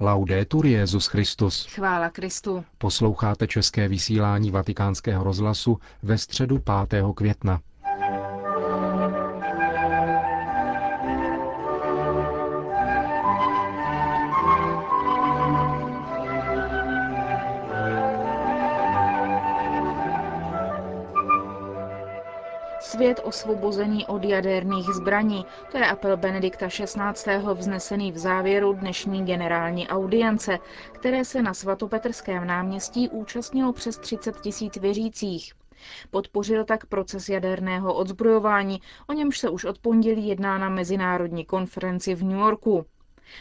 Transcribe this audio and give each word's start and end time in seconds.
Laudetur 0.00 0.66
Jezus 0.66 1.06
Christus. 1.06 1.66
Chvála 1.66 2.10
Kristu. 2.10 2.64
Posloucháte 2.78 3.46
české 3.46 3.88
vysílání 3.88 4.50
Vatikánského 4.50 5.24
rozhlasu 5.24 5.78
ve 6.02 6.18
středu 6.18 6.62
5. 6.88 7.04
května. 7.14 7.60
Svět 23.08 23.20
osvobozený 23.24 24.06
od 24.06 24.24
jaderných 24.24 24.86
zbraní, 24.86 25.44
to 25.72 25.78
je 25.78 25.86
apel 25.86 26.16
Benedikta 26.16 26.68
XVI. 26.68 27.36
vznesený 27.54 28.12
v 28.12 28.18
závěru 28.18 28.72
dnešní 28.72 29.24
generální 29.24 29.88
audience, 29.88 30.58
které 30.92 31.24
se 31.24 31.42
na 31.42 31.54
svatopetrském 31.54 32.46
náměstí 32.46 33.08
účastnilo 33.08 33.72
přes 33.72 33.98
30 33.98 34.40
tisíc 34.40 34.76
věřících. 34.76 35.52
Podpořil 36.10 36.64
tak 36.64 36.86
proces 36.86 37.28
jaderného 37.28 37.94
odzbrojování, 37.94 38.80
o 39.08 39.12
němž 39.12 39.38
se 39.38 39.50
už 39.50 39.64
od 39.64 39.78
pondělí 39.78 40.28
jedná 40.28 40.58
na 40.58 40.68
mezinárodní 40.68 41.44
konferenci 41.44 42.14
v 42.14 42.22
New 42.24 42.38
Yorku. 42.38 42.86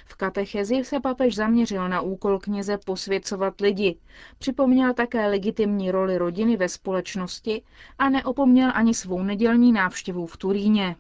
V 0.05 0.16
katechezi 0.16 0.84
se 0.84 1.00
papež 1.00 1.36
zaměřil 1.36 1.90
na 1.90 2.02
úkol 2.02 2.40
kněze 2.40 2.78
posvěcovat 2.86 3.62
lidi. 3.62 3.98
Připomněl 4.40 4.94
také 4.94 5.28
legitimní 5.28 5.91
roli 5.91 6.18
rodiny 6.18 6.58
ve 6.58 6.70
společnosti 6.70 7.62
a 8.00 8.09
neopomněl 8.09 8.72
ani 8.73 8.94
svou 8.94 9.23
nedělní 9.23 9.72
návštěvu 9.72 10.26
v 10.26 10.38
Turíně. 10.38 10.95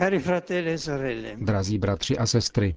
E 0.00 1.36
Drazí 1.36 1.78
bratři 1.78 2.18
a 2.18 2.26
sestry, 2.26 2.76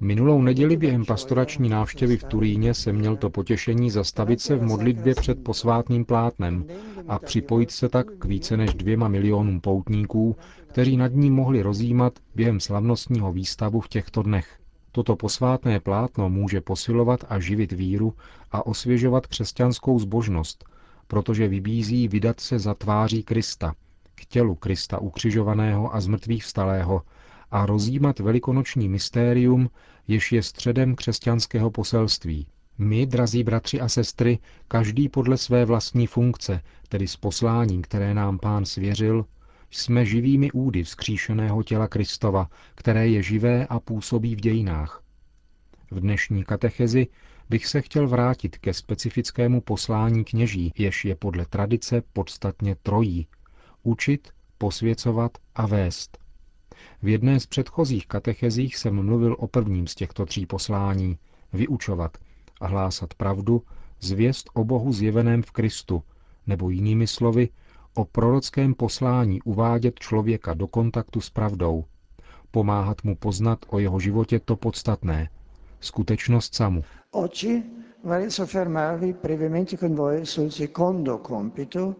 Minulou 0.00 0.42
neděli 0.42 0.76
během 0.76 1.04
pastorační 1.04 1.68
návštěvy 1.68 2.16
v 2.16 2.24
Turíně 2.24 2.74
jsem 2.74 2.96
měl 2.96 3.16
to 3.16 3.30
potěšení 3.30 3.90
zastavit 3.90 4.40
se 4.40 4.56
v 4.56 4.62
modlitbě 4.62 5.14
před 5.14 5.44
posvátným 5.44 6.04
plátnem 6.04 6.66
a 7.08 7.18
připojit 7.18 7.70
se 7.70 7.88
tak 7.88 8.06
k 8.18 8.24
více 8.24 8.56
než 8.56 8.74
dvěma 8.74 9.08
milionům 9.08 9.60
poutníků, 9.60 10.36
kteří 10.76 10.96
nad 10.96 11.12
ním 11.14 11.34
mohli 11.34 11.62
rozjímat 11.62 12.18
během 12.34 12.60
slavnostního 12.60 13.32
výstavu 13.32 13.80
v 13.80 13.88
těchto 13.88 14.22
dnech. 14.22 14.58
Toto 14.92 15.16
posvátné 15.16 15.80
plátno 15.80 16.28
může 16.28 16.60
posilovat 16.60 17.24
a 17.28 17.40
živit 17.40 17.72
víru 17.72 18.14
a 18.52 18.66
osvěžovat 18.66 19.26
křesťanskou 19.26 19.98
zbožnost, 19.98 20.64
protože 21.06 21.48
vybízí 21.48 22.08
vydat 22.08 22.40
se 22.40 22.58
za 22.58 22.74
tváří 22.74 23.22
Krista, 23.22 23.74
k 24.14 24.24
tělu 24.24 24.54
Krista 24.54 24.98
ukřižovaného 24.98 25.94
a 25.94 26.00
zmrtvých 26.00 26.44
vstalého, 26.44 27.02
a 27.50 27.66
rozjímat 27.66 28.18
velikonoční 28.18 28.88
mystérium, 28.88 29.70
jež 30.08 30.32
je 30.32 30.42
středem 30.42 30.94
křesťanského 30.94 31.70
poselství. 31.70 32.46
My, 32.78 33.06
drazí 33.06 33.44
bratři 33.44 33.80
a 33.80 33.88
sestry, 33.88 34.38
každý 34.68 35.08
podle 35.08 35.36
své 35.36 35.64
vlastní 35.64 36.06
funkce, 36.06 36.60
tedy 36.88 37.08
s 37.08 37.16
posláním, 37.16 37.82
které 37.82 38.14
nám 38.14 38.38
pán 38.38 38.64
svěřil, 38.64 39.24
jsme 39.70 40.06
živými 40.06 40.52
údy 40.52 40.82
vzkříšeného 40.82 41.62
těla 41.62 41.88
Kristova, 41.88 42.48
které 42.74 43.08
je 43.08 43.22
živé 43.22 43.66
a 43.66 43.80
působí 43.80 44.36
v 44.36 44.40
dějinách. 44.40 45.02
V 45.90 46.00
dnešní 46.00 46.44
katechezi 46.44 47.06
bych 47.50 47.66
se 47.66 47.82
chtěl 47.82 48.08
vrátit 48.08 48.58
ke 48.58 48.74
specifickému 48.74 49.60
poslání 49.60 50.24
kněží, 50.24 50.72
jež 50.78 51.04
je 51.04 51.16
podle 51.16 51.46
tradice 51.46 52.02
podstatně 52.12 52.76
trojí. 52.82 53.26
Učit, 53.82 54.28
posvěcovat 54.58 55.38
a 55.54 55.66
vést. 55.66 56.18
V 57.02 57.08
jedné 57.08 57.40
z 57.40 57.46
předchozích 57.46 58.06
katechezích 58.06 58.76
jsem 58.76 59.04
mluvil 59.04 59.36
o 59.38 59.46
prvním 59.46 59.86
z 59.86 59.94
těchto 59.94 60.26
tří 60.26 60.46
poslání– 60.46 61.18
vyučovat 61.52 62.18
a 62.60 62.66
hlásat 62.66 63.14
pravdu, 63.14 63.62
zvěst 64.00 64.50
o 64.54 64.64
Bohu 64.64 64.92
zjeveném 64.92 65.42
v 65.42 65.50
Kristu, 65.50 66.02
nebo 66.46 66.70
jinými 66.70 67.06
slovy, 67.06 67.48
o 67.96 68.04
prorockém 68.04 68.74
poslání 68.74 69.42
uvádět 69.42 69.98
člověka 69.98 70.54
do 70.54 70.66
kontaktu 70.66 71.20
s 71.20 71.30
pravdou, 71.30 71.84
pomáhat 72.50 73.04
mu 73.04 73.16
poznat 73.16 73.58
o 73.68 73.78
jeho 73.78 74.00
životě 74.00 74.40
to 74.40 74.56
podstatné, 74.56 75.28
skutečnost 75.80 76.54
samu. 76.54 76.82
Oggi 77.10 77.62
vorrei 78.04 78.30
soffermarvi 78.30 79.14
brevemente 79.22 79.76
con 79.76 79.94
voi 79.94 80.26
sul 80.26 80.50
secondo 80.50 81.18
compito 81.18 81.94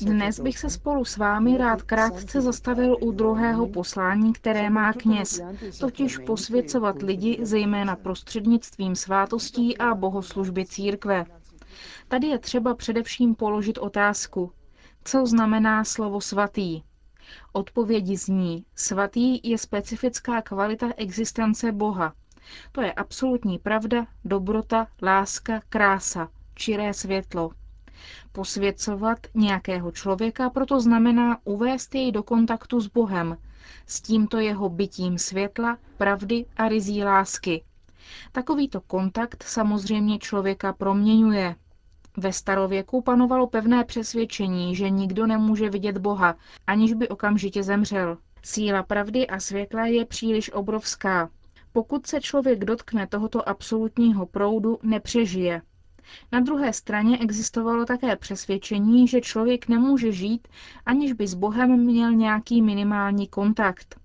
dnes 0.00 0.40
bych 0.40 0.58
se 0.58 0.70
spolu 0.70 1.04
s 1.04 1.16
vámi 1.16 1.58
rád 1.58 1.82
krátce 1.82 2.40
zastavil 2.40 2.96
u 3.00 3.12
druhého 3.12 3.66
poslání, 3.66 4.32
které 4.32 4.70
má 4.70 4.92
kněz, 4.92 5.40
totiž 5.80 6.18
posvěcovat 6.18 7.02
lidi 7.02 7.38
zejména 7.42 7.96
prostřednictvím 7.96 8.96
svátostí 8.96 9.78
a 9.78 9.94
bohoslužby 9.94 10.66
církve. 10.66 11.24
Tady 12.08 12.26
je 12.26 12.38
třeba 12.38 12.74
především 12.74 13.34
položit 13.34 13.78
otázku, 13.78 14.52
co 15.04 15.26
znamená 15.26 15.84
slovo 15.84 16.20
svatý. 16.20 16.82
Odpovědi 17.52 18.16
zní, 18.16 18.64
svatý 18.74 19.40
je 19.42 19.58
specifická 19.58 20.42
kvalita 20.42 20.86
existence 20.96 21.72
Boha. 21.72 22.12
To 22.72 22.82
je 22.82 22.92
absolutní 22.92 23.58
pravda, 23.58 24.06
dobrota, 24.24 24.86
láska, 25.02 25.60
krása, 25.68 26.28
čiré 26.54 26.94
světlo. 26.94 27.50
Posvěcovat 28.32 29.18
nějakého 29.34 29.92
člověka 29.92 30.50
proto 30.50 30.80
znamená 30.80 31.38
uvést 31.44 31.94
jej 31.94 32.12
do 32.12 32.22
kontaktu 32.22 32.80
s 32.80 32.86
Bohem, 32.86 33.36
s 33.86 34.00
tímto 34.00 34.38
jeho 34.38 34.68
bytím 34.68 35.18
světla, 35.18 35.78
pravdy 35.96 36.46
a 36.56 36.68
rizí 36.68 37.04
lásky. 37.04 37.64
Takovýto 38.32 38.80
kontakt 38.80 39.42
samozřejmě 39.42 40.18
člověka 40.18 40.72
proměňuje. 40.72 41.56
Ve 42.18 42.32
starověku 42.32 43.02
panovalo 43.02 43.46
pevné 43.46 43.84
přesvědčení, 43.84 44.76
že 44.76 44.90
nikdo 44.90 45.26
nemůže 45.26 45.70
vidět 45.70 45.98
Boha, 45.98 46.36
aniž 46.66 46.92
by 46.92 47.08
okamžitě 47.08 47.62
zemřel. 47.62 48.18
Síla 48.42 48.82
pravdy 48.82 49.26
a 49.26 49.40
světla 49.40 49.86
je 49.86 50.04
příliš 50.04 50.52
obrovská. 50.52 51.30
Pokud 51.72 52.06
se 52.06 52.20
člověk 52.20 52.64
dotkne 52.64 53.06
tohoto 53.06 53.48
absolutního 53.48 54.26
proudu, 54.26 54.78
nepřežije. 54.82 55.62
Na 56.32 56.40
druhé 56.40 56.72
straně 56.72 57.18
existovalo 57.18 57.84
také 57.84 58.16
přesvědčení, 58.16 59.08
že 59.08 59.20
člověk 59.20 59.68
nemůže 59.68 60.12
žít, 60.12 60.48
aniž 60.86 61.12
by 61.12 61.26
s 61.26 61.34
Bohem 61.34 61.80
měl 61.84 62.12
nějaký 62.12 62.62
minimální 62.62 63.26
kontakt. 63.28 64.00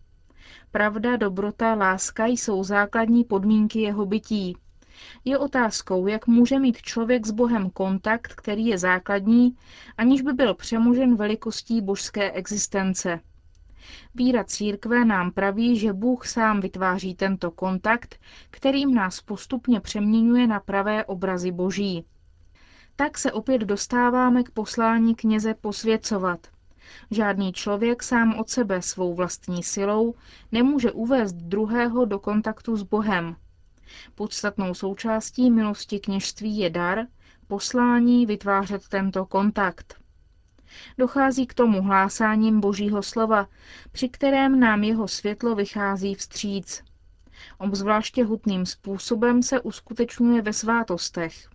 Pravda, 0.72 1.16
dobrota, 1.16 1.74
láska 1.74 2.26
jsou 2.26 2.64
základní 2.64 3.24
podmínky 3.24 3.82
jeho 3.82 4.06
bytí. 4.06 4.58
Je 5.26 5.38
otázkou, 5.38 6.08
jak 6.08 6.28
může 6.28 6.60
mít 6.60 6.78
člověk 6.78 7.26
s 7.26 7.32
Bohem 7.32 7.70
kontakt, 7.70 8.34
který 8.34 8.66
je 8.66 8.78
základní, 8.78 9.56
aniž 9.98 10.22
by 10.22 10.34
byl 10.34 10.54
přemožen 10.54 11.16
velikostí 11.16 11.82
božské 11.82 12.32
existence. 12.32 13.20
Víra 14.16 14.44
církve 14.44 15.06
nám 15.06 15.32
praví, 15.32 15.80
že 15.80 15.94
Bůh 15.94 16.28
sám 16.28 16.62
vytváří 16.62 17.16
tento 17.16 17.52
kontakt, 17.52 18.20
kterým 18.50 18.94
nás 18.94 19.22
postupně 19.22 19.80
přeměňuje 19.80 20.48
na 20.48 20.60
pravé 20.60 21.06
obrazy 21.06 21.52
Boží. 21.52 22.06
Tak 22.96 23.18
se 23.18 23.32
opět 23.32 23.62
dostáváme 23.62 24.44
k 24.44 24.52
poslání 24.52 25.16
kněze 25.16 25.54
posvěcovat. 25.54 26.48
Žádný 27.12 27.54
člověk 27.54 28.04
sám 28.04 28.40
od 28.40 28.50
sebe 28.50 28.82
svou 28.82 29.14
vlastní 29.14 29.64
silou 29.64 30.16
nemůže 30.52 30.92
uvést 30.92 31.34
druhého 31.34 32.06
do 32.06 32.20
kontaktu 32.20 32.78
s 32.78 32.84
Bohem. 32.84 33.36
Podstatnou 34.16 34.74
součástí 34.74 35.52
milosti 35.52 36.00
kněžství 36.00 36.58
je 36.58 36.70
dar, 36.70 37.00
poslání 37.48 38.26
vytvářet 38.26 38.88
tento 38.88 39.26
kontakt. 39.26 39.96
Dochází 40.98 41.48
k 41.48 41.54
tomu 41.54 41.82
hlásáním 41.82 42.60
Božího 42.60 43.04
slova, 43.04 43.48
při 43.92 44.10
kterém 44.10 44.60
nám 44.60 44.84
jeho 44.84 45.08
světlo 45.08 45.56
vychází 45.56 46.16
vstříc. 46.16 46.84
Obzvláště 47.58 48.24
hutným 48.24 48.66
způsobem 48.66 49.44
se 49.44 49.62
uskutečňuje 49.62 50.42
ve 50.42 50.54
svátostech. 50.54 51.50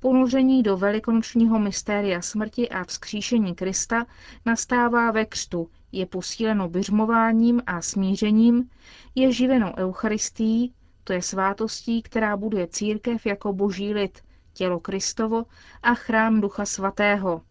Ponoření 0.00 0.62
do 0.62 0.76
velikonočního 0.76 1.58
mystéria 1.58 2.22
smrti 2.22 2.68
a 2.68 2.84
vzkříšení 2.84 3.54
Krista 3.54 4.06
nastává 4.46 5.10
ve 5.10 5.24
křtu, 5.24 5.70
je 5.92 6.06
posíleno 6.06 6.68
byřmováním 6.68 7.62
a 7.66 7.82
smířením, 7.82 8.70
je 9.14 9.32
živeno 9.32 9.74
Eucharistií, 9.76 10.74
je 11.12 11.22
svátostí, 11.22 12.02
která 12.02 12.36
buduje 12.36 12.66
církev 12.66 13.26
jako 13.26 13.52
boží 13.52 13.94
lid, 13.94 14.22
tělo 14.52 14.80
Kristovo 14.80 15.44
a 15.82 15.94
chrám 15.94 16.40
Ducha 16.40 16.64
Svatého. 16.66 17.42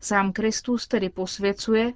Sám 0.00 0.32
Kristus 0.32 0.86
tedy 0.86 1.08
posvěcuje, 1.08 1.92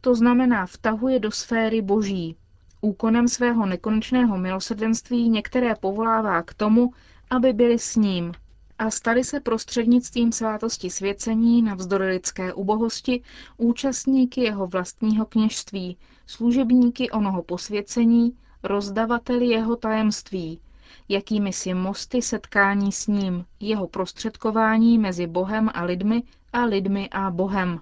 to 0.00 0.14
znamená 0.14 0.66
vtahuje 0.66 1.18
do 1.18 1.30
sféry 1.30 1.82
boží. 1.82 2.36
Úkonem 2.80 3.28
svého 3.28 3.66
nekonečného 3.66 4.38
milosrdenství 4.38 5.28
některé 5.28 5.74
povolává 5.74 6.42
k 6.42 6.54
tomu, 6.54 6.92
aby 7.30 7.52
byli 7.52 7.78
s 7.78 7.96
ním. 7.96 8.32
a 8.78 8.90
stali 8.90 9.24
se 9.24 9.40
prostřednictvím 9.40 10.32
svátosti 10.32 10.90
svěcení 10.90 11.62
navzdory 11.62 12.06
lidské 12.06 12.54
ubohosti 12.54 13.22
účastníky 13.56 14.40
jeho 14.40 14.66
vlastního 14.66 15.26
kněžství, 15.26 15.98
služebníky 16.26 17.10
onoho 17.10 17.42
posvěcení, 17.42 18.36
rozdavateli 18.62 19.46
jeho 19.46 19.76
tajemství, 19.76 20.60
jakými 21.08 21.52
si 21.52 21.74
mosty 21.74 22.22
setkání 22.22 22.92
s 22.92 23.06
ním, 23.06 23.44
jeho 23.60 23.86
prostředkování 23.88 24.98
mezi 24.98 25.26
Bohem 25.26 25.70
a 25.74 25.84
lidmi 25.84 26.22
a 26.52 26.64
lidmi 26.64 27.08
a 27.12 27.30
Bohem. 27.30 27.80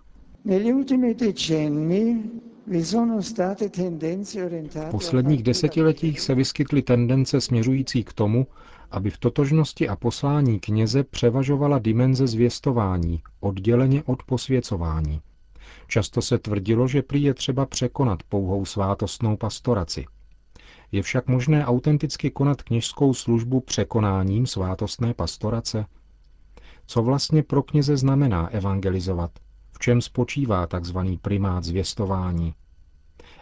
V 4.89 4.91
posledních 4.91 5.43
desetiletích 5.43 6.21
se 6.21 6.35
vyskytly 6.35 6.83
tendence 6.83 7.41
směřující 7.41 8.05
k 8.05 8.13
tomu, 8.13 8.47
aby 8.91 9.11
v 9.11 9.19
totožnosti 9.19 9.89
a 9.89 9.97
poslání 9.97 10.61
kněze 10.61 11.05
převažovala 11.05 11.79
dimenze 11.79 12.27
zvěstování, 12.27 13.23
odděleně 13.41 14.03
od 14.07 14.23
posvěcování. 14.23 15.21
Často 15.89 16.23
se 16.23 16.39
tvrdilo, 16.39 16.89
že 16.89 17.03
prý 17.03 17.23
je 17.23 17.35
třeba 17.35 17.67
překonat 17.67 18.23
pouhou 18.23 18.65
svátostnou 18.65 19.37
pastoraci. 19.37 20.07
Je 20.97 21.03
však 21.03 21.29
možné 21.29 21.67
autenticky 21.67 22.31
konat 22.31 22.63
kněžskou 22.63 23.15
službu 23.15 23.61
překonáním 23.61 24.47
svátostné 24.47 25.15
pastorace? 25.15 25.87
Co 26.87 27.03
vlastně 27.03 27.43
pro 27.43 27.63
kněze 27.63 27.97
znamená 27.97 28.47
evangelizovat? 28.47 29.31
V 29.73 29.79
čem 29.79 30.01
spočívá 30.01 30.67
tzv. 30.67 30.99
primát 31.23 31.65
zvěstování? 31.65 32.55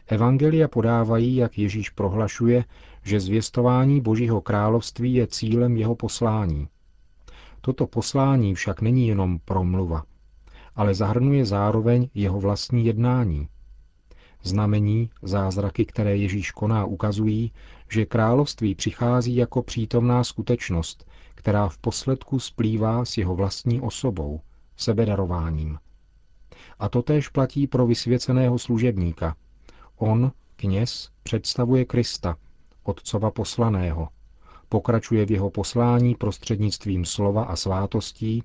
Evangelia 0.07 0.69
podávají, 0.69 1.37
jak 1.37 1.59
Ježíš 1.59 1.91
prohlašuje, 1.91 2.65
že 3.03 3.21
zvěstování 3.21 4.01
Božího 4.01 4.41
království 4.41 5.15
je 5.15 5.27
cílem 5.27 5.77
jeho 5.77 5.95
poslání. 5.95 6.69
Toto 7.61 7.87
poslání 7.87 8.55
však 8.55 8.81
není 8.81 9.09
jenom 9.09 9.39
promluva, 9.45 10.05
ale 10.77 10.95
zahrnuje 10.95 11.45
zároveň 11.45 12.09
jeho 12.15 12.41
vlastní 12.41 12.87
jednání. 12.87 13.49
Znamení, 14.47 15.11
zázraky, 15.23 15.85
které 15.85 16.17
Ježíš 16.17 16.51
koná, 16.51 16.85
ukazují, 16.85 17.53
že 17.91 18.07
království 18.07 18.75
přichází 18.75 19.37
jako 19.37 19.63
přítomná 19.63 20.25
skutečnost, 20.25 21.11
která 21.35 21.69
v 21.69 21.79
posledku 21.79 22.39
splývá 22.39 23.05
s 23.05 23.19
jeho 23.19 23.35
vlastní 23.35 23.81
osobou, 23.81 24.41
sebedarováním. 24.77 25.79
A 26.79 26.89
to 26.89 27.03
též 27.03 27.29
platí 27.29 27.67
pro 27.67 27.87
vysvěceného 27.87 28.59
služebníka. 28.59 29.37
On, 29.97 30.33
kněz, 30.57 31.11
představuje 31.23 31.85
Krista, 31.85 32.37
Otcova 32.83 33.31
poslaného. 33.31 34.09
Pokračuje 34.69 35.27
v 35.27 35.31
jeho 35.31 35.51
poslání 35.51 36.15
prostřednictvím 36.15 37.05
slova 37.05 37.45
a 37.45 37.57
svátostí, 37.57 38.43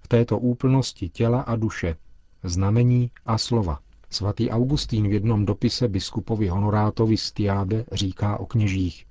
v 0.00 0.08
této 0.08 0.38
úplnosti 0.38 1.08
těla 1.08 1.40
a 1.40 1.56
duše, 1.56 1.96
znamení 2.42 3.10
a 3.26 3.38
slova. 3.38 3.78
Svatý 4.10 4.50
Augustín 4.50 5.08
v 5.08 5.12
jednom 5.12 5.46
dopise 5.46 5.88
biskupovi 5.88 6.48
honorátovi 6.48 7.16
Stiábe 7.16 7.84
říká 7.92 8.40
o 8.40 8.46
kněžích. 8.46 9.06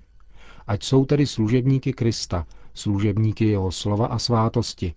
Ať 0.67 0.83
jsou 0.83 1.05
tedy 1.05 1.27
služebníky 1.27 1.93
Krista, 1.93 2.45
služebníky 2.73 3.45
jeho 3.45 3.71
slova 3.71 4.07
a 4.07 4.19
svátosti, 4.19 4.93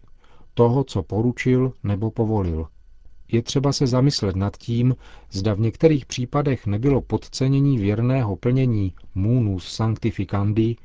toho, 0.54 0.84
co 0.84 1.02
poručil 1.02 1.72
nebo 1.82 2.10
povolil. 2.10 2.66
Je 3.32 3.42
třeba 3.42 3.72
se 3.72 3.86
zamyslet 3.86 4.36
nad 4.36 4.56
tím, 4.56 4.96
zda 5.30 5.54
v 5.54 5.60
některých 5.60 6.06
případech 6.06 6.66
nebylo 6.66 7.00
podcenění 7.00 7.78
věrného 7.78 8.36
plnění 8.36 8.94
munus 9.14 9.68
sanctificandi 9.74 10.76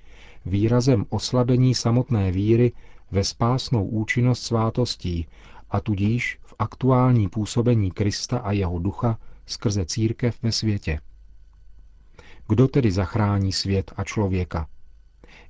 výrazem 0.45 1.05
oslabení 1.09 1.75
samotné 1.75 2.31
víry 2.31 2.71
ve 3.11 3.23
spásnou 3.23 3.85
účinnost 3.85 4.41
svátostí 4.43 5.27
a 5.73 5.79
tudíž 5.79 6.39
v 6.41 6.53
aktuální 6.59 7.29
působení 7.29 7.91
Krista 7.91 8.37
a 8.37 8.51
jeho 8.51 8.79
ducha 8.79 9.19
skrze 9.45 9.85
církev 9.85 10.43
ve 10.43 10.51
světě. 10.51 10.99
Kdo 12.47 12.67
tedy 12.67 12.91
zachrání 12.91 13.51
svět 13.51 13.93
a 13.95 14.03
člověka? 14.03 14.67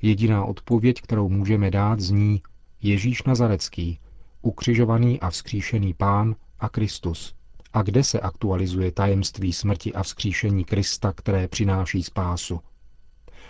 Jediná 0.01 0.45
odpověď, 0.45 1.01
kterou 1.01 1.29
můžeme 1.29 1.71
dát, 1.71 1.99
zní 1.99 2.41
Ježíš 2.81 3.23
Nazarecký, 3.23 3.99
ukřižovaný 4.41 5.19
a 5.19 5.29
vzkříšený 5.29 5.93
pán 5.93 6.35
a 6.59 6.69
Kristus. 6.69 7.35
A 7.73 7.81
kde 7.81 8.03
se 8.03 8.19
aktualizuje 8.19 8.91
tajemství 8.91 9.53
smrti 9.53 9.93
a 9.93 10.03
vzkříšení 10.03 10.65
Krista, 10.65 11.13
které 11.13 11.47
přináší 11.47 12.03
spásu? 12.03 12.59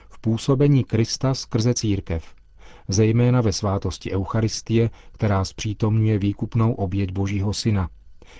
V 0.09 0.19
působení 0.19 0.83
Krista 0.83 1.33
skrze 1.33 1.73
církev, 1.73 2.35
zejména 2.87 3.41
ve 3.41 3.53
svátosti 3.53 4.11
Eucharistie, 4.11 4.89
která 5.11 5.45
zpřítomňuje 5.45 6.19
výkupnou 6.19 6.73
oběť 6.73 7.11
Božího 7.11 7.53
Syna, 7.53 7.89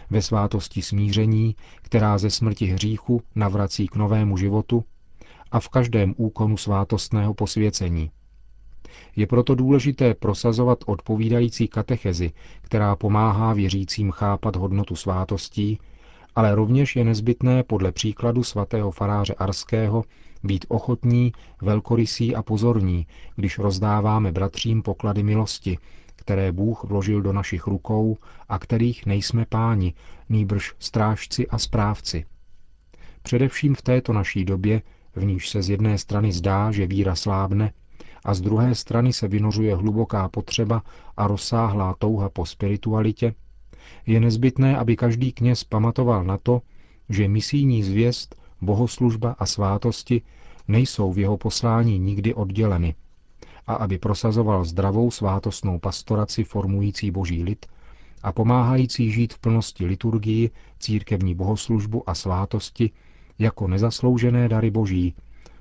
ve 0.10 0.22
svátosti 0.22 0.81
smíření, 0.81 1.56
která 1.81 2.18
ze 2.18 2.30
smrti 2.30 2.66
hříchu 2.66 3.22
navrací 3.36 3.88
k 3.88 3.95
novému 3.95 4.38
životu 4.38 4.84
a 5.51 5.60
v 5.60 5.69
každém 5.69 6.13
úkonu 6.18 6.57
svátostného 6.57 7.34
posvěcení. 7.34 8.12
Je 9.16 9.28
proto 9.28 9.56
důležité 9.56 10.13
prosazovat 10.13 10.80
odpovídající 10.86 11.68
katechezi, 11.68 12.31
která 12.62 12.96
pomáhá 12.96 13.54
věřícím 13.54 14.12
chápat 14.12 14.56
hodnotu 14.56 14.96
svátostí, 14.96 15.80
ale 16.35 16.56
rovněž 16.56 16.95
je 16.95 17.03
nezbytné 17.03 17.63
podle 17.63 17.91
příkladu 17.91 18.44
svatého 18.44 18.91
faráře 18.91 19.33
Arského 19.33 20.03
být 20.44 20.65
ochotní, 20.68 21.31
velkorysí 21.62 22.35
a 22.35 22.44
pozorní, 22.44 23.07
když 23.35 23.59
rozdáváme 23.59 24.31
bratřím 24.31 24.81
poklady 24.81 25.24
milosti, 25.24 25.77
které 26.15 26.51
Bůh 26.51 26.83
vložil 26.83 27.21
do 27.21 27.33
našich 27.33 27.68
rukou 27.68 28.18
a 28.50 28.59
kterých 28.59 29.06
nejsme 29.06 29.45
páni, 29.45 29.94
nýbrž 30.30 30.74
strážci 30.80 31.47
a 31.47 31.57
správci. 31.57 32.25
Především 33.21 33.75
v 33.75 33.81
této 33.81 34.13
naší 34.13 34.45
době, 34.45 34.81
v 35.15 35.25
níž 35.25 35.50
se 35.50 35.62
z 35.62 35.69
jedné 35.69 35.97
strany 35.97 36.31
zdá, 36.31 36.71
že 36.71 36.88
víra 36.88 37.15
slábne, 37.15 37.74
a 38.25 38.33
z 38.33 38.41
druhé 38.41 38.75
strany 38.75 39.13
se 39.13 39.27
vynořuje 39.27 39.75
hluboká 39.75 40.29
potřeba 40.29 40.83
a 41.18 41.27
rozsáhlá 41.27 41.95
touha 42.00 42.29
po 42.29 42.45
spiritualitě, 42.45 43.33
je 44.06 44.19
nezbytné, 44.19 44.77
aby 44.77 44.95
každý 44.95 45.31
kněz 45.31 45.63
pamatoval 45.63 46.24
na 46.24 46.38
to, 46.38 46.62
že 47.09 47.27
misijní 47.27 47.83
zvěst 47.83 48.35
bohoslužba 48.62 49.35
a 49.39 49.45
svátosti 49.45 50.21
nejsou 50.68 51.13
v 51.13 51.19
jeho 51.19 51.38
poslání 51.38 52.00
nikdy 52.00 52.33
odděleny 52.33 52.95
a 53.68 53.74
aby 53.74 53.97
prosazoval 53.97 54.65
zdravou 54.65 55.12
svátostnou 55.12 55.80
pastoraci 55.80 56.44
formující 56.44 57.12
boží 57.12 57.44
lid 57.44 57.65
a 58.24 58.31
pomáhající 58.31 59.12
žít 59.12 59.33
v 59.33 59.39
plnosti 59.39 59.86
liturgii, 59.86 60.50
církevní 60.79 61.36
bohoslužbu 61.36 62.09
a 62.09 62.15
svátosti 62.15 62.91
jako 63.39 63.68
nezasloužené 63.68 64.50
dary 64.50 64.71
boží, 64.71 65.15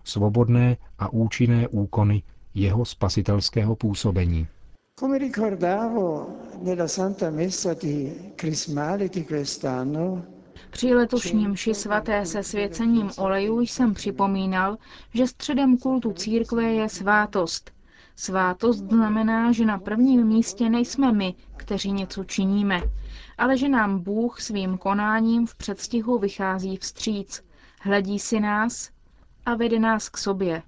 svobodné 0.04 0.76
a 0.98 1.12
účinné 1.12 1.68
úkony 1.68 2.22
jeho 2.54 2.84
spasitelského 2.84 3.76
působení. 3.76 4.46
Come 5.02 5.18
ricordavo 5.18 6.38
nella 6.60 6.86
Santa 6.86 7.28
Messa 7.30 7.74
di 7.74 8.32
Crismale 8.36 9.08
di 9.08 9.24
quest'anno, 9.24 10.24
při 10.70 10.94
letošním 10.94 11.50
mši 11.50 11.74
svaté 11.74 12.26
se 12.26 12.42
svěcením 12.42 13.10
olejů 13.18 13.60
jsem 13.60 13.94
připomínal, 13.94 14.78
že 15.14 15.26
středem 15.26 15.78
kultu 15.78 16.12
církve 16.12 16.62
je 16.64 16.88
svátost. 16.88 17.70
Svátost 18.16 18.78
znamená, 18.78 19.52
že 19.52 19.64
na 19.64 19.78
prvním 19.78 20.26
místě 20.26 20.70
nejsme 20.70 21.12
my, 21.12 21.34
kteří 21.56 21.92
něco 21.92 22.24
činíme, 22.24 22.82
ale 23.38 23.58
že 23.58 23.68
nám 23.68 23.98
Bůh 23.98 24.40
svým 24.40 24.78
konáním 24.78 25.46
v 25.46 25.54
předstihu 25.54 26.18
vychází 26.18 26.76
vstříc, 26.76 27.44
hledí 27.80 28.18
si 28.18 28.40
nás 28.40 28.90
a 29.46 29.54
vede 29.54 29.78
nás 29.78 30.08
k 30.08 30.18
sobě. 30.18 30.62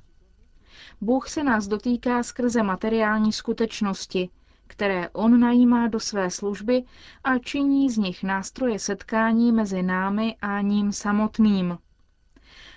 Bůh 1.04 1.28
se 1.28 1.44
nás 1.44 1.66
dotýká 1.66 2.22
skrze 2.22 2.62
materiální 2.62 3.32
skutečnosti, 3.32 4.28
které 4.66 5.08
on 5.08 5.40
najímá 5.40 5.88
do 5.88 6.00
své 6.00 6.30
služby 6.30 6.84
a 7.24 7.38
činí 7.38 7.90
z 7.90 7.96
nich 7.96 8.22
nástroje 8.22 8.78
setkání 8.78 9.52
mezi 9.52 9.82
námi 9.82 10.36
a 10.42 10.60
ním 10.60 10.92
samotným. 10.92 11.78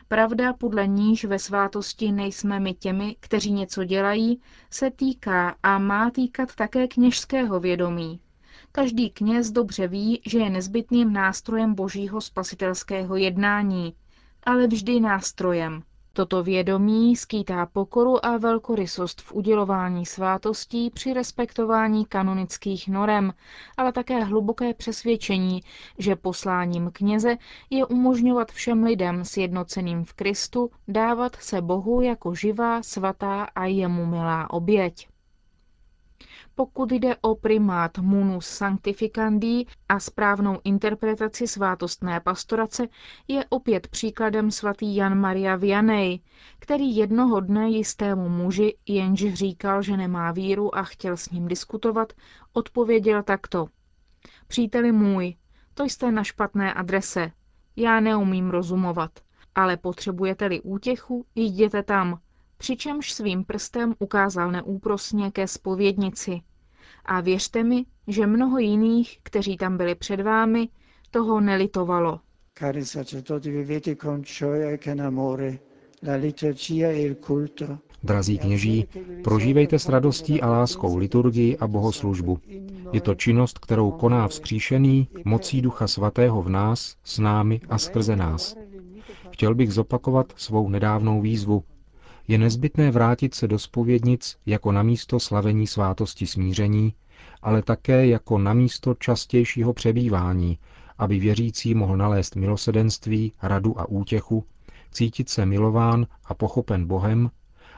Pravda, 0.07 0.53
podle 0.53 0.87
níž 0.87 1.25
ve 1.25 1.39
svátosti 1.39 2.11
nejsme 2.11 2.59
my 2.59 2.73
těmi, 2.73 3.15
kteří 3.19 3.51
něco 3.51 3.83
dělají, 3.83 4.41
se 4.69 4.91
týká 4.91 5.55
a 5.63 5.77
má 5.79 6.09
týkat 6.11 6.55
také 6.55 6.87
kněžského 6.87 7.59
vědomí. 7.59 8.19
Každý 8.71 9.09
kněz 9.09 9.51
dobře 9.51 9.87
ví, 9.87 10.21
že 10.25 10.39
je 10.39 10.49
nezbytným 10.49 11.13
nástrojem 11.13 11.75
božího 11.75 12.21
spasitelského 12.21 13.15
jednání, 13.15 13.93
ale 14.43 14.67
vždy 14.67 14.99
nástrojem. 14.99 15.83
Toto 16.17 16.43
vědomí 16.43 17.15
skýtá 17.15 17.65
pokoru 17.65 18.25
a 18.25 18.37
velkorysost 18.37 19.21
v 19.21 19.31
udělování 19.33 20.05
svátostí 20.05 20.89
při 20.89 21.13
respektování 21.13 22.05
kanonických 22.05 22.87
norem, 22.87 23.33
ale 23.77 23.91
také 23.91 24.23
hluboké 24.23 24.73
přesvědčení, 24.73 25.61
že 25.97 26.15
posláním 26.15 26.91
kněze 26.93 27.37
je 27.69 27.85
umožňovat 27.85 28.51
všem 28.51 28.83
lidem 28.83 29.25
sjednoceným 29.25 30.03
v 30.05 30.13
Kristu 30.13 30.71
dávat 30.87 31.35
se 31.35 31.61
Bohu 31.61 32.01
jako 32.01 32.35
živá, 32.35 32.83
svatá 32.83 33.43
a 33.43 33.65
jemu 33.65 34.05
milá 34.05 34.49
oběť. 34.49 35.07
Pokud 36.59 36.91
jde 36.91 37.15
o 37.21 37.35
primát 37.35 37.97
munus 37.97 38.47
sanctificandi 38.47 39.65
a 39.89 39.99
správnou 39.99 40.59
interpretaci 40.63 41.47
svátostné 41.47 42.19
pastorace, 42.19 42.87
je 43.27 43.45
opět 43.49 43.87
příkladem 43.87 44.51
svatý 44.51 44.95
Jan 44.95 45.19
Maria 45.19 45.55
Vianney, 45.55 46.19
který 46.59 46.95
jednoho 46.95 47.39
dne 47.39 47.69
jistému 47.69 48.29
muži, 48.29 48.77
jenž 48.87 49.33
říkal, 49.33 49.81
že 49.81 49.97
nemá 49.97 50.31
víru 50.31 50.75
a 50.77 50.83
chtěl 50.83 51.17
s 51.17 51.29
ním 51.29 51.47
diskutovat, 51.47 52.13
odpověděl 52.53 53.23
takto. 53.23 53.67
Příteli 54.47 54.91
můj, 54.91 55.35
to 55.73 55.83
jste 55.83 56.11
na 56.11 56.23
špatné 56.23 56.73
adrese. 56.73 57.31
Já 57.75 57.99
neumím 57.99 58.49
rozumovat, 58.49 59.11
ale 59.55 59.77
potřebujete-li 59.77 60.61
útěchu, 60.61 61.25
jděte 61.35 61.83
tam, 61.83 62.19
přičemž 62.57 63.13
svým 63.13 63.43
prstem 63.43 63.93
ukázal 63.99 64.51
neúprosně 64.51 65.31
ke 65.31 65.47
spovědnici. 65.47 66.41
A 67.05 67.21
věřte 67.21 67.63
mi, 67.63 67.85
že 68.07 68.27
mnoho 68.27 68.57
jiných, 68.59 69.19
kteří 69.23 69.57
tam 69.57 69.77
byli 69.77 69.95
před 69.95 70.21
vámi, 70.21 70.69
toho 71.11 71.41
nelitovalo. 71.41 72.19
Cari 72.59 72.85
sacerdoti, 72.85 73.51
vivete 73.51 73.95
con 73.95 74.23
gioia 74.23 74.69
e 74.71 74.77
con 74.77 75.01
amore 75.01 75.59
la 76.03 76.15
liturgia 76.15 76.87
e 76.89 77.01
il 77.01 77.15
culto. 77.15 77.77
Drazí 78.03 78.37
kněží, 78.37 78.87
prožívejte 79.23 79.79
s 79.79 79.89
radostí 79.89 80.41
a 80.41 80.49
láskou 80.49 80.97
liturgii 80.97 81.57
a 81.57 81.67
bohoslužbu. 81.67 82.39
Je 82.91 83.01
to 83.01 83.15
činnost, 83.15 83.59
kterou 83.59 83.91
koná 83.91 84.27
vzkříšený 84.27 85.07
mocí 85.25 85.61
Ducha 85.61 85.87
Svatého 85.87 86.41
v 86.41 86.49
nás, 86.49 86.95
s 87.03 87.19
námi 87.19 87.61
a 87.69 87.77
skrze 87.77 88.15
nás. 88.15 88.55
Chtěl 89.31 89.55
bych 89.55 89.73
zopakovat 89.73 90.33
svou 90.35 90.69
nedávnou 90.69 91.21
výzvu, 91.21 91.63
je 92.27 92.37
nezbytné 92.37 92.91
vrátit 92.91 93.33
se 93.33 93.47
do 93.47 93.59
spovědnic 93.59 94.37
jako 94.45 94.71
na 94.71 94.83
místo 94.83 95.19
slavení 95.19 95.67
svátosti 95.67 96.27
smíření, 96.27 96.93
ale 97.41 97.61
také 97.61 98.07
jako 98.07 98.37
na 98.37 98.53
místo 98.53 98.93
častějšího 98.93 99.73
přebývání, 99.73 100.57
aby 100.97 101.19
věřící 101.19 101.75
mohl 101.75 101.97
nalézt 101.97 102.35
milosedenství, 102.35 103.31
radu 103.41 103.79
a 103.79 103.89
útěchu, 103.89 104.43
cítit 104.91 105.29
se 105.29 105.45
milován 105.45 106.07
a 106.25 106.33
pochopen 106.33 106.87
Bohem 106.87 107.31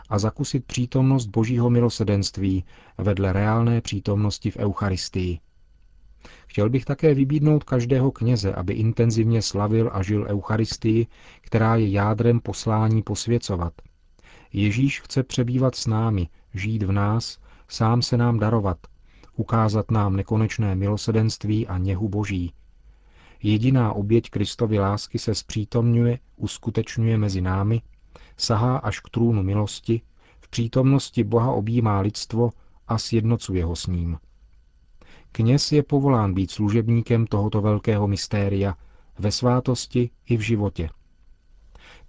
a 0.09 0.19
zakusit 0.19 0.65
přítomnost 0.65 1.25
Božího 1.25 1.69
milosedenství 1.69 2.63
vedle 2.97 3.33
reálné 3.33 3.81
přítomnosti 3.81 4.51
v 4.51 4.57
Eucharistii. 4.57 5.39
Chtěl 6.47 6.69
bych 6.69 6.85
také 6.85 7.13
vybídnout 7.13 7.63
každého 7.63 8.11
kněze, 8.11 8.53
aby 8.53 8.73
intenzivně 8.73 9.41
slavil 9.41 9.89
a 9.93 10.03
žil 10.03 10.25
Eucharistii, 10.29 11.07
která 11.41 11.75
je 11.75 11.89
jádrem 11.89 12.39
poslání 12.39 13.01
posvěcovat– 13.03 13.73
Ježíš 14.53 15.01
chce 15.01 15.23
přebývat 15.23 15.75
s 15.75 15.87
námi, 15.87 16.27
žít 16.53 16.83
v 16.83 16.91
nás, 16.91 17.39
sám 17.67 18.01
se 18.01 18.17
nám 18.17 18.39
darovat, 18.39 18.77
ukázat 19.35 19.91
nám 19.91 20.15
nekonečné 20.15 20.75
milosedenství 20.75 21.67
a 21.67 21.77
něhu 21.77 22.09
Boží. 22.09 22.53
Jediná 23.43 23.93
oběť 23.93 24.29
Kristovy 24.29 24.79
lásky 24.79 25.19
se 25.19 25.35
zpřítomňuje, 25.35 26.19
uskutečňuje 26.35 27.17
mezi 27.17 27.41
námi, 27.41 27.81
sahá 28.37 28.77
až 28.77 28.99
k 28.99 29.09
trůnu 29.09 29.43
milosti, 29.43 30.01
v 30.39 30.49
přítomnosti 30.49 31.23
Boha 31.23 31.51
objímá 31.51 31.99
lidstvo 31.99 32.49
a 32.87 32.97
sjednocuje 32.97 33.65
ho 33.65 33.75
s 33.75 33.87
ním. 33.87 34.17
Kněz 35.31 35.71
je 35.71 35.83
povolán 35.83 36.33
být 36.33 36.51
služebníkem 36.51 37.27
tohoto 37.27 37.61
velkého 37.61 38.07
mystéria 38.07 38.75
ve 39.19 39.31
svátosti 39.31 40.09
i 40.25 40.37
v 40.37 40.41
životě. 40.41 40.89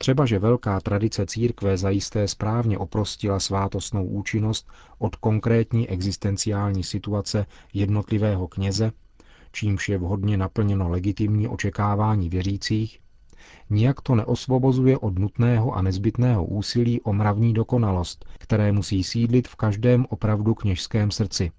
Třeba, 0.02 0.26
že 0.26 0.38
velká 0.38 0.80
tradice 0.80 1.26
církve 1.26 1.76
zajisté 1.76 2.28
správně 2.28 2.78
oprostila 2.78 3.40
svátostnou 3.40 4.04
účinnost 4.04 4.69
od 4.99 5.16
konkrétní 5.16 5.88
existenciální 5.88 6.85
situace 6.85 7.47
jednotlivého 7.75 8.49
kněze, 8.49 8.92
čímž 9.52 9.88
je 9.88 9.99
vhodně 9.99 10.37
naplněno 10.37 10.88
legitimní 10.88 11.49
očekávání 11.49 12.28
věřících, 12.28 13.00
nijak 13.71 14.00
to 14.00 14.14
neosvobozuje 14.14 14.99
od 14.99 15.19
nutného 15.19 15.73
a 15.73 15.83
nezbytného 15.83 16.45
úsilí 16.45 17.00
o 17.00 17.12
mravní 17.12 17.52
dokonalost, 17.52 18.25
které 18.38 18.73
musí 18.73 19.04
sídlit 19.04 19.49
v 19.49 19.57
každém 19.57 20.07
opravdu 20.09 20.54
kněžském 20.54 21.11
srdci. 21.11 21.50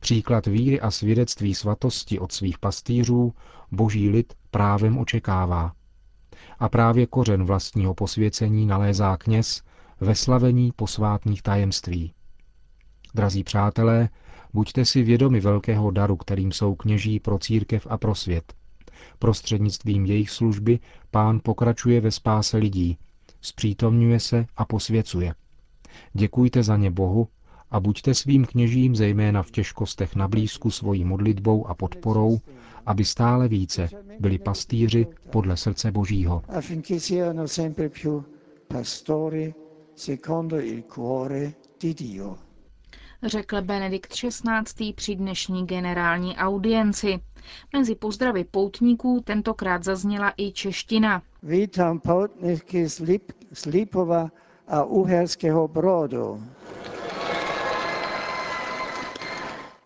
Příklad 0.00 0.46
víry 0.46 0.80
a 0.80 0.90
svědectví 0.90 1.54
svatosti 1.54 2.18
od 2.18 2.32
svých 2.32 2.58
pastýřů 2.58 3.32
boží 3.72 4.10
lid 4.10 4.34
právem 4.50 4.98
očekává. 4.98 5.72
A 6.58 6.68
právě 6.68 7.06
kořen 7.06 7.44
vlastního 7.44 7.94
posvěcení 7.94 8.66
nalézá 8.66 9.16
kněz 9.16 9.62
ve 10.00 10.14
slavení 10.14 10.72
posvátných 10.76 11.42
tajemství. 11.42 12.12
Drazí 13.14 13.44
přátelé, 13.44 14.08
buďte 14.52 14.84
si 14.84 15.02
vědomi 15.02 15.40
velkého 15.40 15.90
daru, 15.90 16.16
kterým 16.16 16.52
jsou 16.52 16.74
kněží 16.74 17.20
pro 17.20 17.38
církev 17.38 17.86
a 17.90 17.98
pro 17.98 18.14
svět. 18.14 18.54
Prostřednictvím 19.18 20.06
jejich 20.06 20.30
služby 20.30 20.78
pán 21.10 21.40
pokračuje 21.44 22.00
ve 22.00 22.10
spáse 22.10 22.56
lidí, 22.56 22.98
zpřítomňuje 23.40 24.20
se 24.20 24.46
a 24.56 24.64
posvěcuje. 24.64 25.34
Děkujte 26.12 26.62
za 26.62 26.76
ně 26.76 26.90
Bohu 26.90 27.28
a 27.72 27.80
buďte 27.80 28.14
svým 28.14 28.44
kněžím 28.44 28.96
zejména 28.96 29.42
v 29.42 29.50
těžkostech 29.50 30.16
na 30.16 30.28
blízku 30.28 30.70
svojí 30.70 31.04
modlitbou 31.04 31.66
a 31.66 31.74
podporou, 31.74 32.38
aby 32.86 33.04
stále 33.04 33.48
více 33.48 33.88
byli 34.20 34.38
pastýři 34.38 35.06
podle 35.30 35.56
srdce 35.56 35.92
Božího. 35.92 36.42
Řekl 43.22 43.62
Benedikt 43.62 44.12
XVI. 44.12 44.92
při 44.94 45.14
dnešní 45.14 45.66
generální 45.66 46.36
audienci. 46.36 47.20
Mezi 47.72 47.94
pozdravy 47.94 48.44
poutníků 48.44 49.20
tentokrát 49.24 49.84
zazněla 49.84 50.32
i 50.36 50.52
čeština. 50.52 51.22
Vítám 51.42 52.00
poutníky 52.00 52.88
z, 52.88 52.98
Lip, 52.98 53.32
z 53.52 53.66
Lipova 53.66 54.30
a 54.68 54.84
Uherského 54.84 55.68
brodu. 55.68 56.42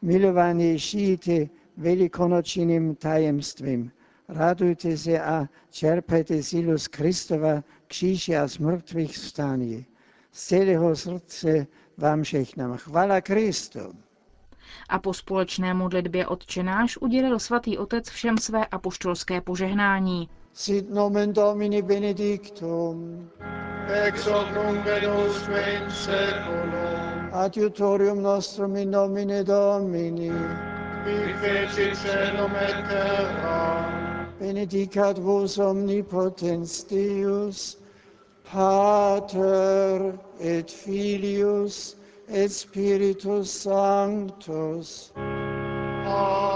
Milovaní 0.07 0.79
šíti 0.79 1.51
velikonočním 1.77 2.95
tajemstvím. 2.95 3.93
Radujte 4.29 4.97
se 4.97 5.21
a 5.21 5.47
čerpajte 5.71 6.43
sílu 6.43 6.79
z 6.79 6.89
Kristova 6.89 7.63
kříže 7.87 8.39
a 8.39 8.49
z 8.49 8.59
mrtvých 8.59 9.13
vstání. 9.13 9.87
Z 10.33 10.47
celého 10.47 10.97
srdce 10.97 11.67
vám 11.99 12.23
všechnám. 12.23 12.77
Chvala 12.77 13.21
Kristu. 13.21 13.81
A 14.89 14.99
po 14.99 15.15
společné 15.15 15.75
modlitbě 15.75 16.27
odčenáš 16.27 16.97
udělil 16.97 17.39
svatý 17.39 17.79
otec 17.79 18.09
všem 18.11 18.39
své 18.39 18.67
apoštolské 18.67 19.41
požehnání. 19.41 20.29
Sit 20.53 20.91
nomen 20.91 21.33
Domini 21.33 21.83
benedictum. 21.83 23.29
Ex 23.89 24.27
hoc 24.27 24.47
nunc 24.55 24.87
seculum. 25.89 27.06
Adiutorium 27.37 28.21
nostrum 28.21 28.76
in 28.76 28.90
nomine 28.90 29.45
Domini 29.45 30.33
qui 31.07 31.33
feci 31.40 31.95
celum 31.95 32.55
et 32.57 32.88
terra. 32.88 34.33
Benedicat 34.40 35.19
vos 35.19 35.59
omnipotens 35.59 36.83
Deus, 36.85 37.76
Pater 38.43 40.19
et 40.40 40.69
Filius 40.71 41.97
et 42.28 42.50
Spiritus 42.50 43.50
Sanctus. 43.50 45.12
Amen. 45.16 46.56